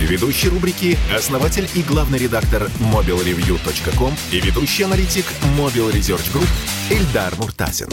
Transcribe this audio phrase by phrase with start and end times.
[0.00, 5.24] Ведущий рубрики– основатель и главный редактор mobilreview.com и ведущий аналитик
[5.56, 6.48] Mobile Research Group
[6.90, 7.88] Эльдар Муртазин.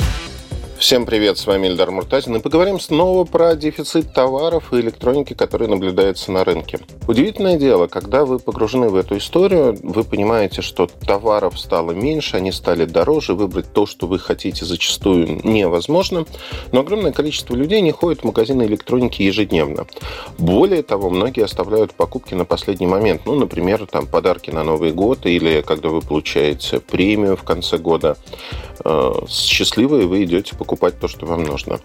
[0.84, 5.70] Всем привет, с вами Ильдар Муртазин, и поговорим снова про дефицит товаров и электроники, который
[5.70, 6.78] наблюдается на рынке.
[7.08, 12.52] Удивительное дело, когда вы погружены в эту историю, вы понимаете, что товаров стало меньше, они
[12.52, 16.26] стали дороже, выбрать то, что вы хотите, зачастую невозможно,
[16.74, 19.88] но огромное количество людей не ходит в магазины электроники ежедневно.
[20.38, 25.26] Более того, многие оставляют покупки на последний момент, ну, например, там подарки на Новый год
[25.28, 28.18] или когда вы получаете премию в конце года.
[28.84, 31.80] Э, счастливые вы идете покупать то, что вам нужно.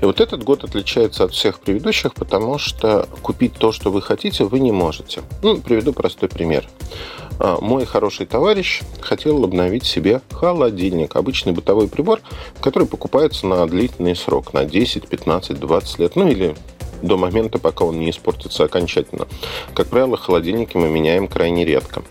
[0.00, 4.44] И вот этот год отличается от всех предыдущих, потому что купить то, что вы хотите,
[4.44, 5.22] вы не можете.
[5.42, 6.68] Ну, приведу простой пример.
[7.40, 12.20] Э, мой хороший товарищ хотел обновить себе холодильник, обычный бытовой прибор,
[12.60, 16.56] который покупается на длительный срок, на 10, 15, 20 лет, ну или
[17.02, 19.26] до момента, пока он не испортится окончательно.
[19.74, 22.02] Как правило, холодильники мы меняем крайне редко.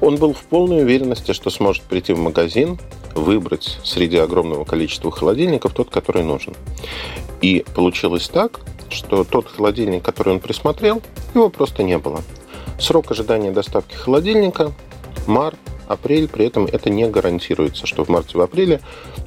[0.00, 2.78] Он был в полной уверенности, что сможет прийти в магазин,
[3.14, 6.54] выбрать среди огромного количества холодильников тот, который нужен.
[7.40, 11.02] И получилось так, что тот холодильник, который он присмотрел,
[11.34, 12.22] его просто не было.
[12.78, 14.72] Срок ожидания доставки холодильника–
[15.26, 18.80] март, апрель, при этом это не гарантируется, что в марте, в апреле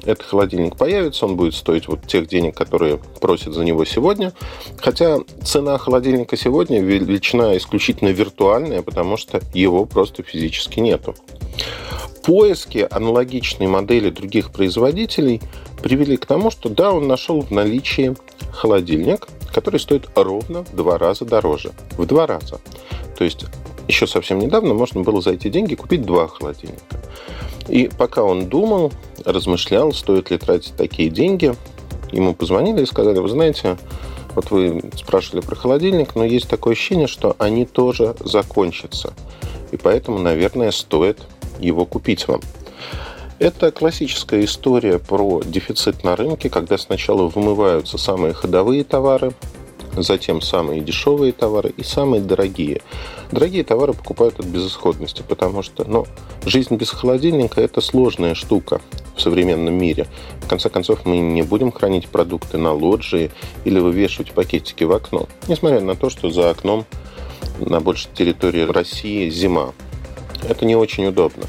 [0.04, 4.32] этот холодильник появится, он будет стоить вот тех денег, которые просят за него сегодня.
[4.78, 11.14] Хотя цена холодильника сегодня величина исключительно виртуальная, потому что его просто физически нету.
[12.24, 15.40] Поиски аналогичной модели других производителей
[15.82, 18.14] привели к тому, что да, он нашел в наличии
[18.52, 21.72] холодильник, который стоит ровно в два раза дороже.
[21.96, 22.60] В два раза.
[23.16, 23.46] То есть
[23.88, 26.82] еще совсем недавно можно было за эти деньги купить два холодильника.
[27.68, 28.92] И пока он думал,
[29.24, 31.54] размышлял, стоит ли тратить такие деньги,
[32.12, 33.76] ему позвонили и сказали, вы знаете,
[34.34, 39.12] вот вы спрашивали про холодильник, но есть такое ощущение, что они тоже закончатся.
[39.72, 41.18] И поэтому, наверное, стоит
[41.58, 42.40] его купить вам.
[43.38, 49.32] Это классическая история про дефицит на рынке, когда сначала вымываются самые ходовые товары,
[50.02, 52.82] затем самые дешевые товары и самые дорогие.
[53.30, 56.06] Дорогие товары покупают от безысходности, потому что ну,
[56.44, 58.80] жизнь без холодильника– это сложная штука
[59.16, 60.06] в современном мире.
[60.42, 63.30] В конце концов, мы не будем хранить продукты на лоджии
[63.64, 66.86] или вывешивать пакетики в окно, несмотря на то, что за окном
[67.58, 69.72] на большей территории России зима.
[70.48, 71.44] Это не очень удобно.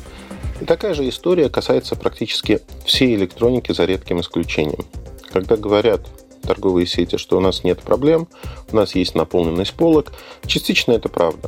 [0.61, 4.85] И такая же история касается практически всей электроники за редким исключением.
[5.31, 6.01] Когда говорят
[6.49, 8.27] торговые сети, что у нас нет проблем,
[8.71, 10.11] у нас есть наполненность полок.
[10.47, 11.47] Частично это правда.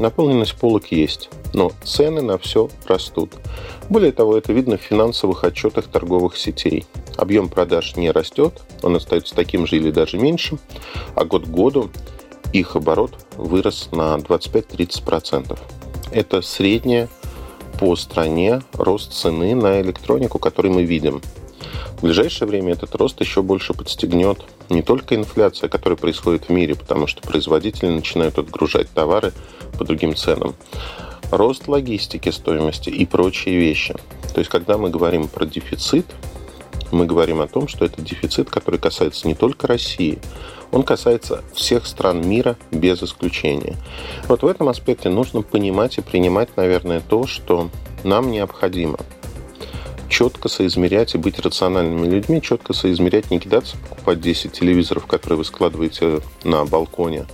[0.00, 3.34] Наполненность полок есть, но цены на все растут.
[3.88, 6.84] Более того, это видно в финансовых отчетах торговых сетей.
[7.16, 10.58] Объем продаж не растет, он остается таким же или даже меньше,
[11.14, 11.90] а год к году
[12.52, 15.56] их оборот вырос на 25-30%.
[16.10, 17.08] Это средняя
[17.78, 21.22] по стране рост цены на электронику, который мы видим.
[22.00, 24.38] В ближайшее время этот рост еще больше подстегнет
[24.70, 29.34] не только инфляция, которая происходит в мире, потому что производители начинают отгружать товары
[29.78, 30.54] по другим ценам,
[31.30, 33.94] рост логистики стоимости и прочие вещи.
[34.32, 36.06] То есть, когда мы говорим про дефицит,
[36.90, 40.20] мы говорим о том, что это дефицит, который касается не только России,
[40.72, 43.76] он касается всех стран мира без исключения.
[44.26, 47.68] Вот в этом аспекте нужно понимать и принимать, наверное, то, что
[48.04, 48.96] нам необходимо–
[50.10, 55.44] четко соизмерять и быть рациональными людьми, четко соизмерять, не кидаться, покупать 10 телевизоров, которые вы
[55.44, 57.26] складываете на балконе,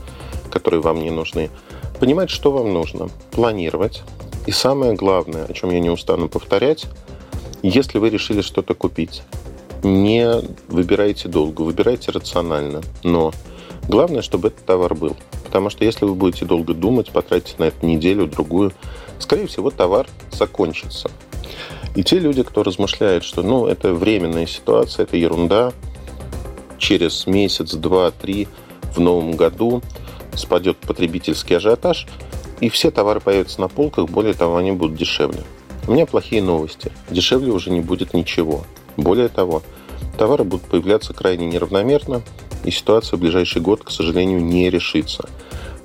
[0.50, 1.50] которые вам не нужны.
[1.98, 4.02] Понимать, что вам нужно, планировать.
[4.46, 6.86] И самое главное, о чем я не устану повторять,
[7.62, 9.22] если вы решили что-то купить,
[9.82, 13.32] не выбирайте долго, выбирайте рационально, но
[13.88, 15.16] главное, чтобы этот товар был.
[15.44, 18.72] Потому что если вы будете долго думать, потратите на это неделю, другую,
[19.18, 21.10] скорее всего, товар закончится.
[21.96, 25.72] И те люди, кто размышляет, что ну, это временная ситуация, это ерунда,
[26.76, 28.48] через месяц, два, три
[28.94, 29.82] в новом году
[30.34, 32.06] спадет потребительский ажиотаж,
[32.60, 35.42] и все товары появятся на полках, более того, они будут дешевле.
[35.88, 36.92] У меня плохие новости.
[37.08, 38.64] Дешевле уже не будет ничего.
[38.98, 39.62] Более того,
[40.18, 42.20] товары будут появляться крайне неравномерно,
[42.64, 45.30] и ситуация в ближайший год, к сожалению, не решится.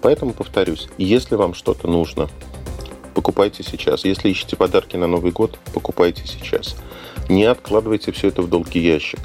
[0.02, 2.30] Поэтому повторюсь, если вам что-то нужно,
[3.12, 4.06] покупайте сейчас.
[4.06, 6.76] Если ищете подарки на Новый год, покупайте сейчас.
[7.30, 9.20] Не откладывайте все это в долгий ящик.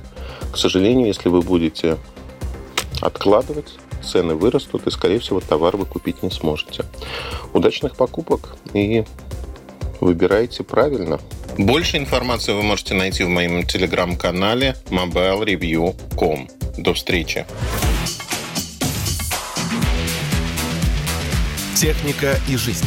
[0.53, 1.97] К сожалению, если вы будете
[3.01, 6.85] откладывать, цены вырастут, и, скорее всего, товар вы купить не сможете.
[7.53, 9.05] Удачных покупок и
[10.01, 11.19] выбирайте правильно.
[11.59, 16.49] Больше информации вы можете найти в моем телеграм-канале mobilereview.com.
[16.79, 17.47] До встречи!
[21.75, 22.87] Техника и жизнь.